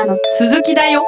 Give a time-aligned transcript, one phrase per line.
[0.00, 1.04] からの続きだよ。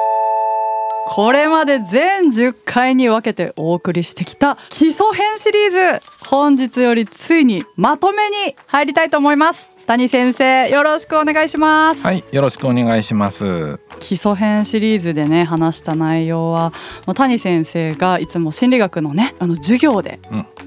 [1.06, 6.02] これまで全10回に分けてお送りしてきた基礎編シリーズ。
[6.28, 9.71] 本日よりついにまとめに入りたいと思います。
[9.86, 12.02] 谷先生よろしくお願いします。
[12.02, 13.80] はいよろしくお願いします。
[13.98, 16.72] 基礎編シリーズでね話した内容は
[17.14, 20.20] 谷先生がいつも心理学のねあの授業で、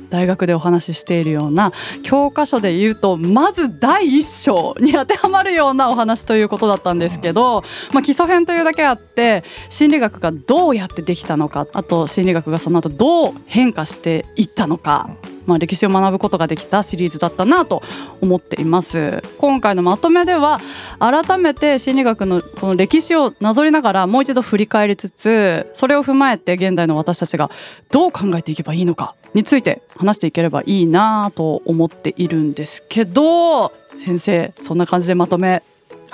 [0.10, 1.72] 大学でお話ししているような
[2.04, 7.64] 教科書で言うとまず第一章に当てはまるようなお話ということだったんですけど、
[7.94, 15.10] まあ、基礎編というだけあって心理学がどうやってできたのかあと心理学がその後どう変化していったのか
[15.46, 17.84] まあ、歴史を学ぶことができたシリーズだったなと
[18.22, 19.22] 思っています。
[19.38, 20.60] 今回のまとめでは
[21.00, 27.50] 改めて心理学のこの歴史をなぞりながらもう一度振り返りつつそれを踏まえて現代の私たちが
[27.92, 35.64] どう考えていけばいいのかについて話していければいいなと思っているんですけど先生そんな感じでまとめ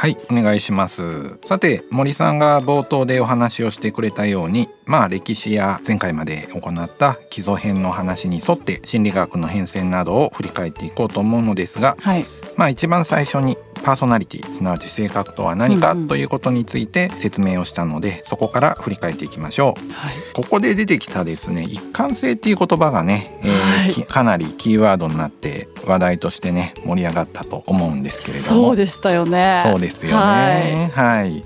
[0.02, 1.38] はいお願いします。
[1.44, 12.26] さて森さんが冒頭でお話をしてくれたようにまあ歴史や前回まで行った基礎編の話に沿って心理学の変遷などを振り返っていこうと思うのですが、はい、
[12.58, 28.68] まあ一番最初にパーソナリティすなわち性格とは何かということについて説明をしたので、そこから振り返っていきましょう、はい、ここで出てきたですね一貫性っていう言葉がね、えー、はい、かなりキーワードになって話題としてね盛り上がったと思うんですけれども。
[28.68, 29.62] そうでしたよね。
[29.66, 30.92] そうですよね。
[30.94, 31.44] はい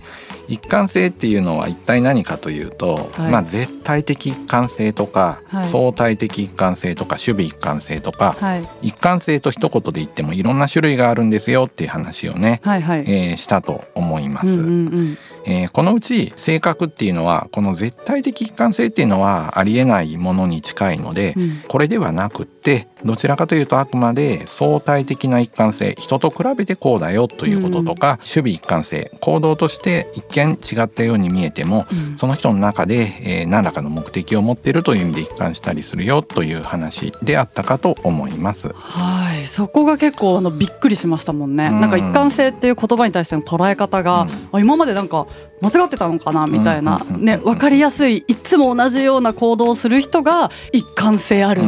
[0.48, 14.60] 一貫性っていうのは一体何かというと、はい、まあ絶対的一貫性とか、はい、相対的一貫性とか守備一貫性とか、はい、一貫性と一言で言ってもいろんな種類があるんですよっていう話をね、はいはい、えー、したと思います。
[14.60, 14.72] うんうんう
[15.02, 15.18] ん。
[15.48, 38.70] えー、このうち性格っていうのはこの絶対的一貫性っていうのはありえないものに近いので、うん、これではなくってどちらかというとあくまで相対的な一貫性人と比べてこうだよということとか、うん、守備一貫性行動として一見違ったように見えても、うん、その人の中で、えー、何らかの目的を持っているという意味で一貫したりするよという話であったかと思います。
[38.74, 39.48] はい。
[39.48, 41.70] そこが結構あのびっくりしましたもんね。
[41.70, 45.28] なんか一貫性っていう言葉に対しての捉え方が、今までなんか
[45.62, 51.64] 間違ってたのかなみたいなね分かりやすいいつも同じような行動をする人が一貫性ある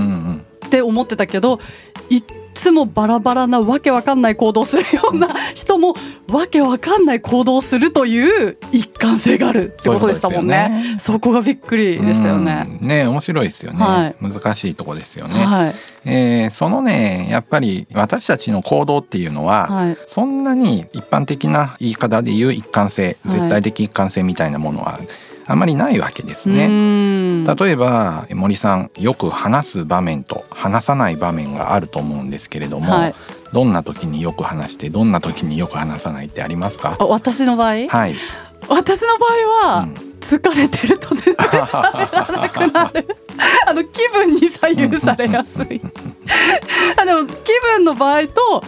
[0.67, 1.59] って思ってたけど
[2.09, 2.21] い
[2.53, 5.93] つもバラバラなわけわかんない行動するような人も
[6.27, 10.67] わけわかんない行動するという一貫性があるってことでしたもんね。
[10.99, 12.67] そねそこがびっくりでしたよね。
[12.81, 15.39] ね面白いですよね、はい、難しいとこですよね。
[15.45, 15.75] はい、
[16.05, 24.99] えー、そのねやっぱり私たちの行動っていうのは、はい、そんなに一般的な言い方で言う一貫性絶対的一貫性みたいなものは
[25.49, 26.67] あまりないわけですね。
[26.67, 33.15] 例えば森さんよく話す場面と話さない場面があると思うんですけれども、はい、
[33.53, 36.97] どんな時によく話してどんな時によく話さないってありますか？
[36.99, 37.87] 私の場合？
[37.87, 38.15] はい。
[38.67, 43.07] 私の場合は、うん、疲れてると全然喋らなくなる。
[43.67, 45.79] あの気分に左右されやすい。
[46.97, 48.63] あでも気分の場合と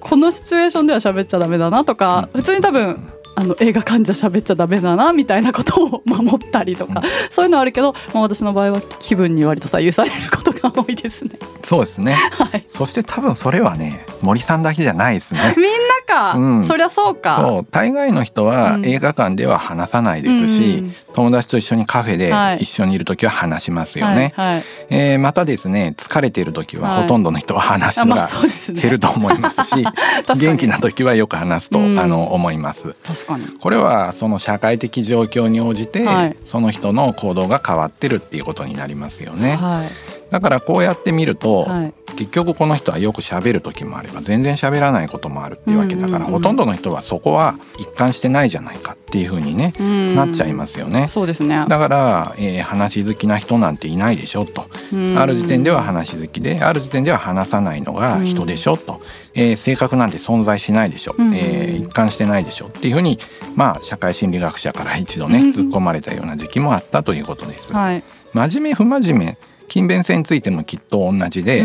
[0.00, 11.38] このシチュエーションでは喋っちゃダメだなとか、普通に多分あの映画館じゃ喋っちゃダメだなみたいなことを守ったりとか、そういうのはあるけど、まあ、私の場合は気分に割と左右されることが多いですね。
[11.62, 15.54] そうですね、はい、そして多分それはね森さんだけじゃないですね。
[15.56, 17.36] みんなか、うん、そりゃそうか。
[17.36, 17.66] そう。
[17.70, 22.32] 大概の人は映画館では話さないですし、うん、友達と一緒にカフェで
[22.62, 24.32] 一緒にいる時は話しますよね。
[24.36, 28.28] はいはい、えー、またですね疲れている時はほとんどの人は話が
[28.72, 29.84] 減ると思いますし、
[30.40, 32.94] 元気な時はよく話すと、あの思います。
[33.04, 33.46] 確かに。
[33.60, 39.56] これはその社会的状況に応じて、はい、その人の行動が変わってるっていうことになりますよね。
[39.56, 49.72] はいだからこうやって見ると、はい、結局この人はよく喋る時もあれば全然喋らないこともあるっていうわけだから、ほとんどの人はそこは一貫してないじゃないかっていうふうにね、
[50.14, 51.08] なっちゃいますよね。
[51.08, 51.64] そうですね。
[51.68, 54.68] だから、えー、話好きな人なんていないでしょと、
[55.16, 59.00] ある時点では話好きである時点では話さないのが人でしょと、
[59.34, 63.18] えー、性格なんて存在しないでしょ、うえー、一貫してないでしょっていうふうに
[63.54, 67.72] まあ社会心理学者から一度ね突っ込まれたような時期もあったということです。
[67.72, 68.02] はい、
[68.32, 71.62] 真面目不真面目勤勉性についてもきっと同じで、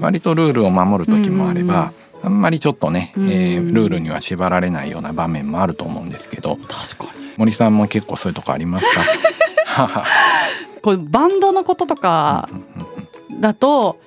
[0.00, 1.92] 割とルールを守る時もあれば、
[2.22, 6.56] あんまりちょっとね、えー、ルールには縛られないような場面もあると思うんですけど。
[6.68, 7.28] 確かに。
[7.36, 10.04] 森さんも結構そういうとこありますか？
[10.82, 12.48] これバンドのこととか
[13.40, 13.98] だと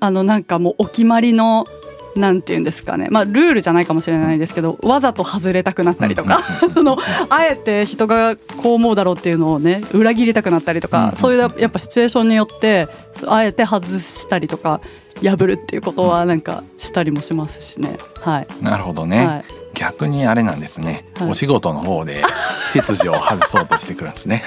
[0.00, 1.66] あのなんかもうお決まりの
[2.16, 3.08] なんて言うんですかね。
[3.10, 12.88] まあルールじゃないかもしれないですけどわざと外れたくなったりとか そのあえて人がこう思うだろうっていうのをね裏切りたくなったりとかそういうやっぱシチュエーションによって
[13.26, 14.80] あえて外したりとか
[15.22, 17.98] 破るっていうことはなんかしたりもしますしね。
[18.20, 19.44] はい、なるほどね、はい。
[19.74, 22.24] 逆にあれなんですね、はい、お仕事の方で
[22.72, 24.42] 秩序を外そうとしてくるんですね。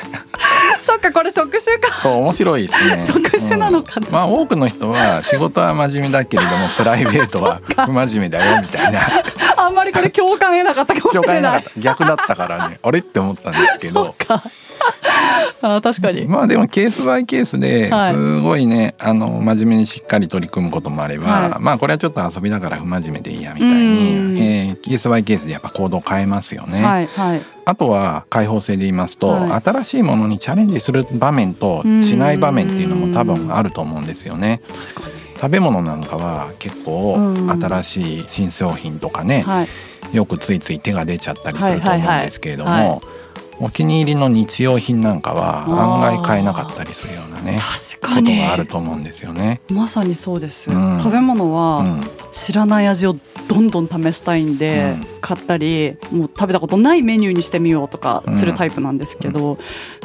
[0.86, 2.02] そっかこれ職種か。
[2.02, 3.22] そう面白いですね。
[3.22, 9.02] 職種なのかな、うん、まあ多くの人は仕事は真面目だけれども プライベートは不真面目だよみたいな。
[9.56, 11.66] あんまりこれ共感得なかったかもしれない。
[11.78, 13.00] 逆だったからね、あれ？
[13.00, 14.16] って思ったんですけど。
[15.62, 16.26] あ確かに。
[16.26, 26.84] まあでもケースバイケースですごいね、はい、あの真面目にしっかり取り組むこともあれば、はい、まあこれはちょっと遊びだから不真面目でいいやみたいに、えー、ケースバイケースでやっぱ行動変えますよね。
[26.84, 34.62] はいはい、あとは開放性で言いますと、新しいものにチャレンジする場面としない場面っていうのも多分あると思うんですよね。
[35.36, 37.18] 食べ物なんかは結構
[37.62, 39.46] 新しい新商品とかね、
[40.12, 43.02] よくついつい手が出ちゃったりすると思うんですけれども。
[43.60, 48.28] お気に入りの日用品なんかは案外買えなかったりするようなね確かに。
[48.28, 49.62] ことがあると思うんですよね。
[49.70, 51.84] まさにそうです、うん、食べ物は
[52.32, 53.16] 知らない味を
[53.48, 59.58] どんどん試したいんで、うん、買ったりもう食べたことないメニューにしてみようとかするタイプなんですけど、うん、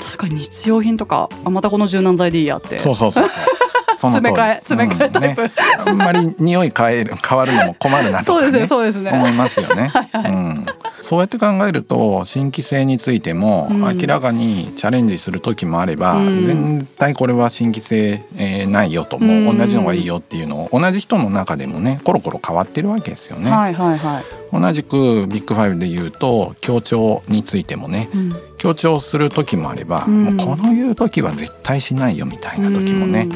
[0.03, 2.79] 確かに日用品とかあまたこの柔軟剤でいいやって。
[2.79, 3.45] そうそうそうそう。
[3.95, 5.53] 詰め替え詰め替えタイプ、うんね、
[5.85, 9.11] あんまり匂い変える変わるのも困るなとか、ね、そうですねそうですね。
[9.13, 9.89] 思いますよね。
[9.95, 10.67] はいはい、うん
[11.03, 16.47] そうやって考えると新規性についても明らかにチャレンジする時もあれば、うん、
[16.79, 23.51] 絶対これは新規性、えー、ないよともう同じのがいいよっていうのを同じ人の中でもねコロコロ変わってるわけですよね。
[23.51, 33.29] はいはいはい、同じくビッグファイブで言うと協調についてもね、うん、協調する時もあれば、うん、もうこの言う時は絶対しないよみたいな時もね、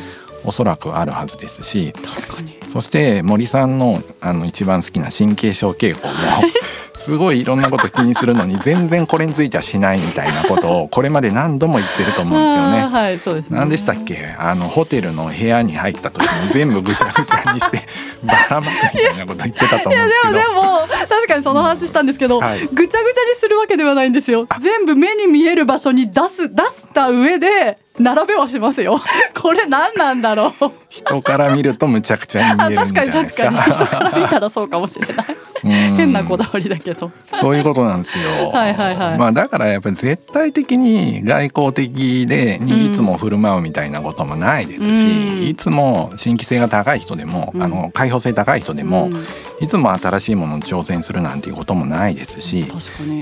[0.44, 2.56] おそらくあるはずですし確かに。
[2.70, 6.14] そして森さんのあの一番好きな神経症傾向も
[7.06, 12.92] すごいいろんなこと気にするのに全然これについてはしないみたいなことをこれまで何度も言ってると思うんですよね。
[12.92, 14.34] はい、そうです、ね、何でしたっけ？
[14.36, 17.82] あのホテルの部屋に入った時に全部ぐちゃぐちゃにして
[18.24, 20.34] ばらまくみたいなこと言ってたと思うんですけど。
[20.34, 23.04] いやでもでも確かにその話したんですけど、うんはい、ぐちゃぐちゃに
[23.36, 24.48] するわけではないんですよ。
[24.60, 29.00] 全部目に見える場所に出す出した上で並べはしますよ。
[29.34, 30.70] これ何なんだろう。
[30.88, 33.04] 人から見るとむちゃくちゃに見えるんじゃな。
[33.04, 33.74] いですか確かに確かに。
[33.74, 35.26] 人から見たらそうかもしれない。
[35.62, 37.10] 変なこだわりだけど。
[37.40, 38.50] そういうことなんですよ。
[38.50, 39.18] はいはいはい。
[39.18, 49.26] まあだからやっぱり絶対的に外交的でにいつも振る舞うみたいなこともないですし、うん、いつも新規性が高い人でも、うん、あの開放性高い人でも、うん
[49.60, 52.66] いつも新しいものに挑戦するなんていうこともないですし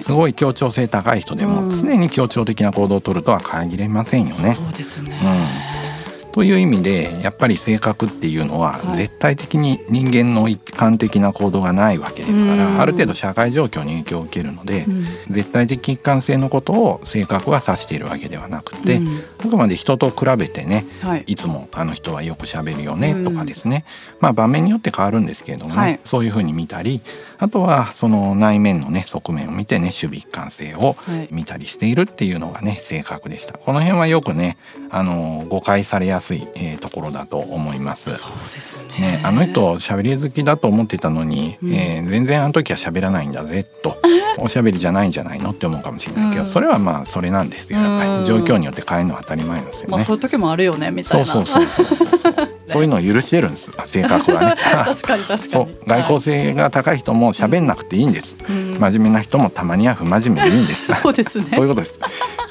[0.02, 4.34] すごい協調性高い人でも常に協調的な行動をとるとは限りませんよね。
[4.34, 6.34] そうですね、うん。
[6.34, 14.84] という意味でやっぱり性格っていうのは絶対的に人間の一貫的な行動がないわけですから、ある程度社会状況に影響を受けるので、
[15.30, 19.00] 絶対的一貫性のことを性格は指しているわけではなくて、
[19.44, 20.86] あくまで人と比べてね、
[21.26, 23.84] い、つもあの人はよくしゃべるよねとかですね、
[24.20, 27.00] まあ場面によって変わるんですけれどもね、そういうふうに見たり
[27.38, 30.96] あとはその内面のね側面を見てね守備一貫性を
[31.30, 33.58] 見たりしているっていうのがね性格でした。
[33.58, 34.56] この辺はよくね
[34.90, 38.10] あの誤解されやすい、えー、ところだと思います。
[38.16, 39.18] そうですね。
[39.18, 44.00] ねあの人喋り好きだと思ってたのに、うん、えー、全然あの時は喋らないんだぜと
[44.38, 47.78] おしゃべりじゃないんじゃないのって思うかもしれないけど、うん、それはまあそれなんですよ。
[47.78, 49.92] やっぱり状況によって変えるのは当たり前ですよね。
[49.92, 51.26] まあそういう時もあるよねみたいな。
[51.26, 51.86] そうそうそう
[52.18, 54.54] そうそう いうのを許してるんです性格はね。
[54.84, 55.76] 確かに確かに。
[55.86, 58.36] 外交性が高い人も喋んなくていいんです。
[58.48, 60.86] うん、真面目な人もたまには不真面目でいいんです。
[61.02, 61.46] そうですね。
[61.54, 61.98] そういうことです。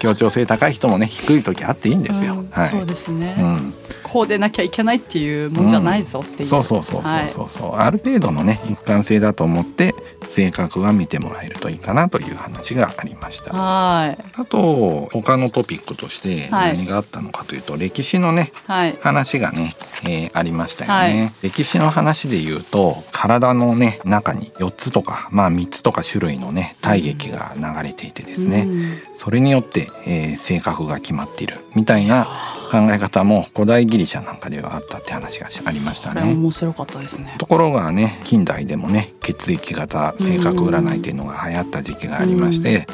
[0.03, 2.33] 協調性高い人もね低い時あっていいんですよ。
[2.33, 2.69] うん、はい。
[2.71, 3.37] そうですね。
[3.39, 3.73] うん。
[4.03, 6.49] こうでなきゃいけないっていうもんじゃないぞっていう。
[6.49, 9.95] そうそうそうそうそうそう、はい、ある程度のね一貫性だと思って
[10.33, 13.53] 性格は見てもらえるといいかなという話がありました。
[13.53, 14.17] はい。
[14.35, 19.73] あと他のトピックとして何があったのかというと、はい、歴史のね、はい、話がね、
[20.03, 32.27] えー、ありましたよね、はい、歴史の話で言うと体のね中に4つとかまあ3つとか種類のね体液が流れていてですね、うん、それによって、えー、性格が決まっているみたいな
[32.71, 36.33] 考え方も古代ギリシャなんかではあったって話がありましたね。
[36.33, 37.35] 面白かったですね。
[37.37, 42.87] ところがね近代でもね血液型性格占いっていうのが流行った時期がありまして、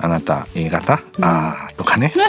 [0.00, 2.12] あなた A 型、ああとかね。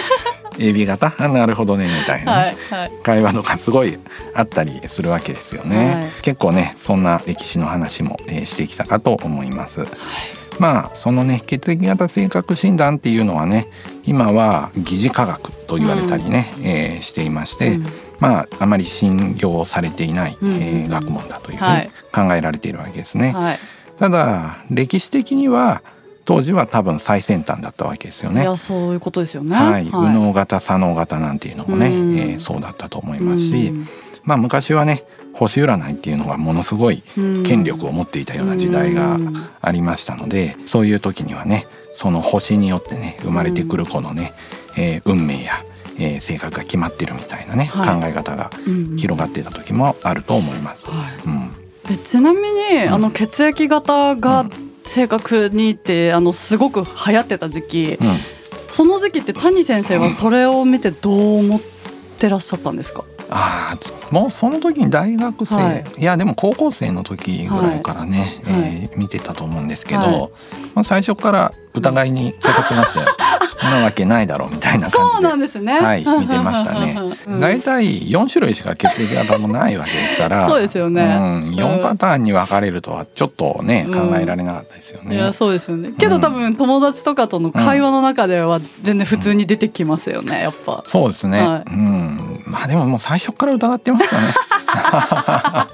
[0.58, 1.15] AB 型？
[1.18, 2.56] あなるほどねみたいな、ね。
[2.70, 3.98] はいはい、会話とかすごい
[4.36, 9.89] あったりするわけですよね、はい、結構ねそんな歴史の話も、えー、してきたかと思います、はい
[10.60, 13.67] まあそのね血液型性格診断っていうのはね
[14.05, 17.86] 今は疑似科学と言われたりね、うん、えー、していまして、うん、
[18.19, 23.31] まああまり信用されていない、うん、えー、学問だというふうに考えられているわけですね。
[23.31, 23.60] はい、
[23.98, 25.81] ただ歴史的には
[26.25, 28.43] 当時は多分最先端だったわけですよね。
[28.43, 29.55] いやそういうことですよね。
[29.55, 33.74] はい、右脳型左脳型なんていうのもね、うん、えー、そうだったと思いますし、
[34.24, 35.03] まあ昔はね
[35.34, 37.04] 星占いっていうのがものすごい
[37.46, 39.18] 権力を持っていたような時代が
[39.62, 44.34] ありましたのでそういう時にはねその星によってね生まれてくる子のね、
[44.78, 45.63] えー、運命や
[46.00, 48.50] えー、性格が決まってるみたいなね、はい、考え方が
[48.98, 50.90] 広がってた時もあると思います。
[50.90, 51.52] はい、うん。
[51.92, 54.48] えちなみに、うん、あの血液型が
[54.86, 58.18] 正確にってあのすごく流行ってた時期、うん、
[58.70, 61.62] その時期って谷先生はそれを見てどう思っ
[62.18, 63.04] てらっしゃったんですか、
[63.36, 70.32] ああもうその時に大学生、はい、いやでも高校生の時ぐらいからね、はい、えー、見てたと思うんですけど、はい、
[70.75, 73.08] まあ、最初から疑いにかかってましたよ。
[73.63, 75.80] なわけないだろうみたいな感じでそうなんですね。
[75.80, 76.98] はい 見てましたね。
[77.40, 85.92] 大体四種類しか血液型もないわけですからそうですよね、うん、4パターンに分かれるとはちょっとね、考えられなかったですよね、いやそうですよね。
[85.98, 90.84] けど多分友達とかとの会話の中では全然普通に出てきますよねやっぱ。
[90.86, 92.23] そうですね、はい、うん
[92.53, 94.33] まあでももう最初から疑ってますよね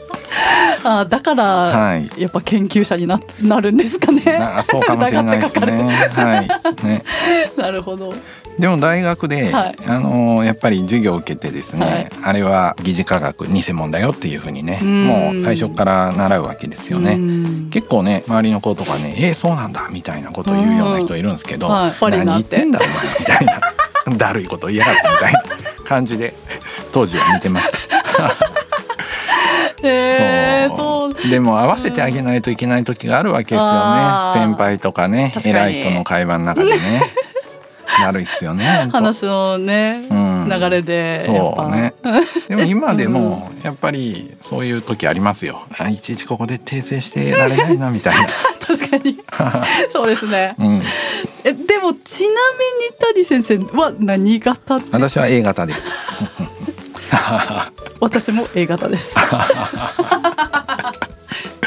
[0.84, 4.22] あだから、やっぱ研究者にななるんですかね。
[4.66, 5.72] そうかもしれないですね。
[6.14, 6.42] は
[6.82, 6.86] い。
[6.86, 7.04] ね。
[7.58, 8.14] なるほど。
[8.58, 17.18] でも大学で、はい、あのやっぱり授業を受けてですね、はい、あれは疑似科学偽物だよっていうふうにねもう最初から習うわけですよね
[17.72, 23.62] 結構ね周りの子とかね「えー、そうなんだ」みたいなことを言うような人いるんですけど「はい、何言ってんだお前」みたいな
[24.18, 25.42] だるいこと言いやがってみたいな
[25.86, 26.34] 感じで
[26.92, 27.78] 当時は見てました。
[29.88, 31.30] へそう。
[31.30, 34.02] でも合わせてあげないといけない時があるわけですよね。
[34.34, 37.02] 先輩とかね偉い人の会話の中でね。
[38.02, 41.94] 悪いっすよね話のね、うん、流れでそうね。
[42.48, 45.68] でも今でもやっぱりそういう時ありますよ。
[45.92, 48.30] いちいちここで訂正してられないなみたいな。
[48.66, 49.20] 確かに。
[49.92, 50.84] そうですね、うん、
[51.44, 55.92] えでもちなみに谷先生は何型私は A 型です
[58.00, 59.14] 私も A 型です。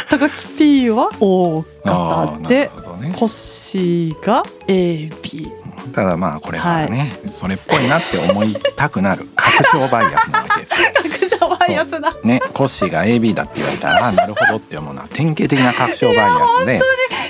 [0.08, 2.70] 高木 P は O 型で、
[3.00, 5.50] ね、コッシーが AB
[5.94, 9.26] ただまあこれはね、はい、それっぽいなって思いたくなる。
[9.34, 16.80] 拡張バイアスなわけです拡張 バイアスだねコッシーが AB だって言われたらなるほどって思うのは典型的な拡張バイアスで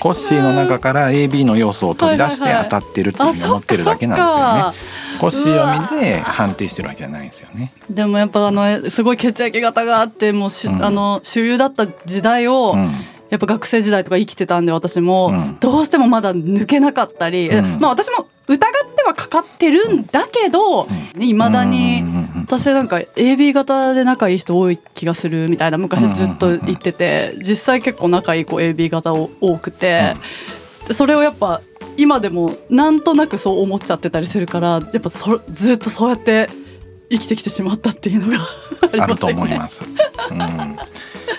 [0.03, 5.19] コッシーの中から AB の要素を取り出して当たってるっていう思ってるだけなんですよね。
[5.21, 7.73] 星読みで判定してるわけじゃないんですよね。
[7.89, 12.91] でもやっぱあのすごい血液型があってもうし、うん、あの主流だった時代を、うん。
[13.31, 20.87] やっぱ学生時代とか生きてたんで私もどうしてもまだ抜けなかったり、うん、まあ私も疑ってはかかってるんだけど
[21.19, 22.03] いま、だに
[22.43, 30.15] 私なんか AB 型で仲いい人多い気がするみたいな昔ずっと言ってて実際結構仲いい子 AB 型多くて
[30.93, 31.61] それをやっぱ
[31.97, 36.49] 今でもなんとなくそう思っちゃってたりするからやっぱそずっとそうやって
[37.11, 38.47] 生きてきてしまったっていうのが
[39.03, 39.85] あると思います。
[39.85, 40.77] うん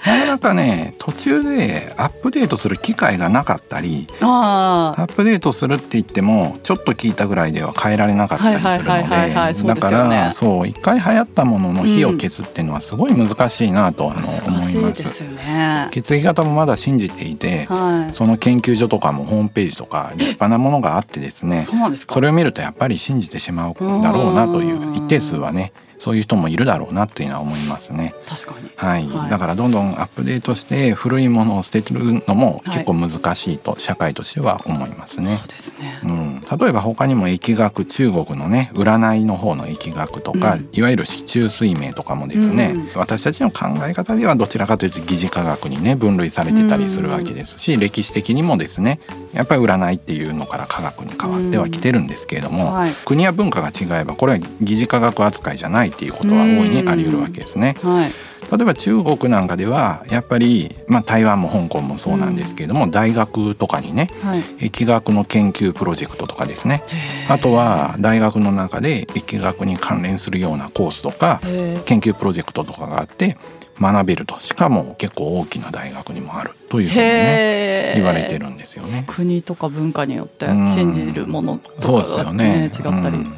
[0.05, 15.23] なかなかね途中でアップデートする機会がなかったりアップデートするって言ってもちょっと聞いたぐらいでは変えられなかったりするのでだからそう一回流行ったものの火を消すっていうのはすごい難しいなとあの思います。
[15.23, 25.71] ね、血液型もまだ信じていて、はい、その研究所とかもホームページとか立派なものがあってですねそれを見るとやっぱり信じてしまうだろうなという一定数はね
[26.03, 28.13] そういう人もいるだろうなっていうのは思いますね。
[28.27, 35.37] 確かに、はい、はい、だからどんどんアップデートして古いものを捨てるのも結構難しいと、社会としては思いますね。
[35.37, 48.99] そうですね、うん、例えば他にも疫学中国のね占いの方の疫学とか、うん、いわゆる市中水明とかもですね、うん、私たちの考え方ではどちらかというと疑似科学にね分類されてたりするわけですし、歴史的にもですね
[49.33, 57.75] やっぱり占いっていうのから科学に変わってはきてるんですけれども、はい、国や文化が違えばこれは疑似科学扱いじゃないっていうことは大いにあり得るわけですね。
[57.81, 66.83] はい例えば中国なんかではやっぱり、まあ、台湾も香港もそうなんですけれども、うん、大学とかにね、はい、疫学の研究プロジェクトとかですね。
[67.29, 71.39] あとは大学の中で疫学に関連するようなコースとか
[71.85, 73.37] 研究プロジェクトとかがあって
[73.79, 74.39] 学べると。
[74.39, 79.05] しかも結構大きな大学にもあるというふうにね言われてるんですよね。
[79.07, 83.17] 国とか文化によって信じるものとかが、ね、違ったり。
[83.17, 83.37] うん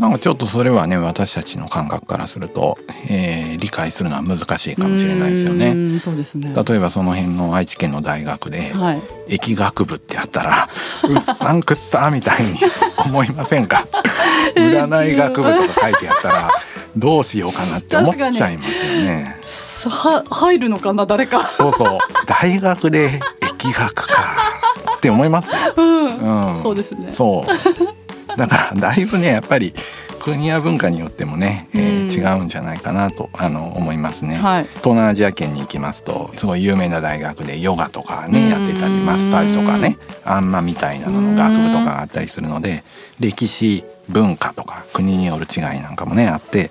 [0.00, 2.78] なんかちょっとそれはね私たちの感覚からすると、
[3.10, 5.98] えー、理解するのは難しいかもしれないですよね。
[5.98, 6.54] そうですね。
[6.66, 8.94] 例えばその辺の愛知県の大学で、は
[9.28, 10.70] い、疫学部ってやったら
[11.04, 12.58] うっさんくっさみたいに
[13.04, 13.86] 思いませんか？
[14.56, 16.50] 占い学部とか書いてあったら
[16.96, 19.36] どうしようかなって思っちゃいますよね。
[19.90, 21.50] は入るのかな誰か。
[21.58, 21.98] そうそう。
[22.26, 23.20] 大学で
[23.60, 24.14] 疫学か
[24.96, 25.58] って思いますよ。
[25.76, 27.12] うん、うん、そうですね。
[27.12, 27.89] そう
[28.36, 29.74] だからだいぶねやっぱり
[30.20, 42.84] 国や文化によってもね、えー、違うんじゃないかなとあの思いますね、はい、東南アジア圏に行きますとすごい有名な大学でヨガとかねやってたりマッサージとかねあんまみたいなのの学部とかがあったりするので
[43.18, 46.70] 歴史文化とか国による違いなんかもねあって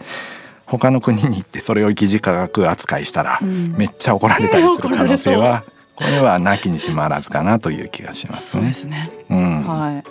[0.65, 5.63] 他の国に行ってそれを疑似科学扱いしたらめっちゃ怒られたりする可能性は
[5.95, 8.63] これはなきにしもあらずかなという気がしますね。
[8.63, 9.09] そうですね。
[9.29, 9.63] うん。
[9.67, 10.03] はい。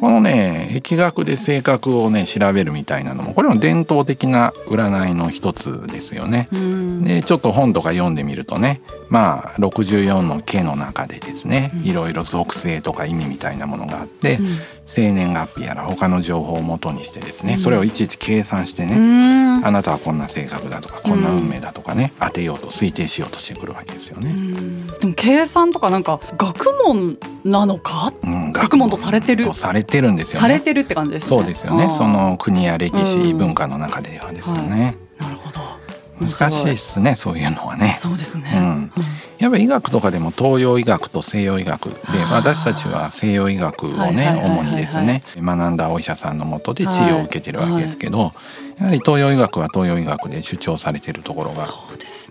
[0.00, 6.48] このね疫学で性格をね調べるみたいなのもこれも伝統的な占いの一つですよね。
[7.04, 24.34] でちょっと本とか読んでみるとねまあ64の毛の中でですね、いろいろ属性とか意味みたいなものがあって、うん、生年月日やら他の情報をもとにしてですね、うん、それをいちいち計算してね、あなたはこんな性格だとかこんな運命だとかね、当てようと推定しようとしてくるわけですよね。
[25.00, 29.52] でも計算とかなんか学問なのか、うん、学問とされてる。
[29.52, 30.40] されてるんですよね。
[30.42, 31.28] されてるって感じですね。
[31.28, 31.90] そうですよね。
[31.92, 34.96] その国や歴史、文化の中ではですよね。
[35.18, 35.86] はい、なるほど。
[36.20, 37.96] 難しいですねそういうのはね。
[38.00, 38.92] そうですね、うん、
[39.38, 41.96] やっぱり医学とかでも東洋医学と西洋医学で
[42.32, 48.26] 私たちは西洋医学をね主にですね学んだお医者さんのもとで治療を受けてるわけですけど、はい。
[48.28, 48.34] はい、
[48.78, 51.66] やはり東洋医学は東洋医学で主張されているところが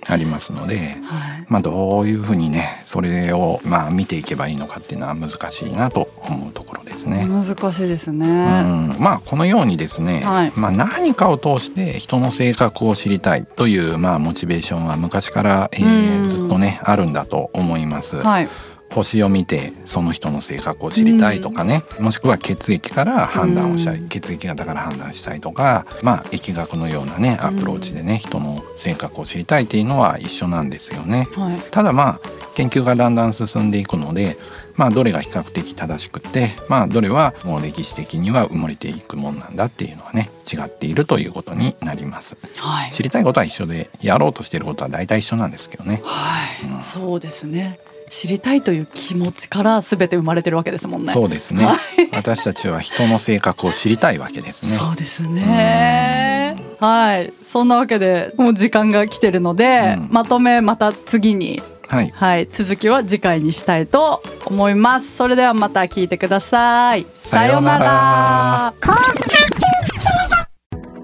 [0.07, 7.25] ありますので、はい、まあどういうふうにねそれをまあ見ていけばいいのかっていうのは難しいなと思うところですね。
[7.27, 8.27] 難しいですね。
[8.27, 18.17] うん、まあこのようにですね、はい、まあ何かを通して人の性格を知りたいというまあモチベーションは昔から、えー、ずっとねあるんだと思います。
[18.17, 18.49] はい
[18.91, 31.27] 星を見てその人の性格を知りたいとかね、もしくは血液から判断をしたり、血液型から判断したいとかまあ疫学のようなねアプローチでね、人の性格を知りたいっていうのは一緒なんですよね。
[31.33, 32.19] はい、ただまあ
[32.53, 34.37] 研究がだんだん進んでいくので
[34.75, 42.37] まあどれが比較的正しくてまあどれはもう歴史的には埋もれていくもんなんだっていうのはね違っているということになります。
[42.57, 46.01] はい、知りたいことは一緒でやろうとしていることは大体一緒なんですけどね。
[46.03, 47.79] はい、うん、そうですね。
[48.09, 51.13] 知りたいという気持ちから全て生まれてるわけですもんね。
[51.13, 51.67] そうですね。
[52.11, 54.77] 私たちは人の性格を知りたいわけですね。
[54.77, 56.55] そうですね。
[56.79, 61.61] はい、そんなわけでもう時間が来てるので、うん、まとめまた次に。
[61.87, 65.15] はい、はい、続きは次回にしたいと思います。
[65.15, 67.05] それではまた聞いてください。
[67.17, 68.73] さようなら。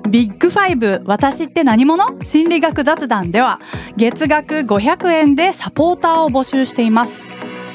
[0.09, 2.05] ビッグファイブ私って何者？
[2.21, 3.61] 心理学雑談では
[3.95, 7.30] 月額500円でサポーターを募集しています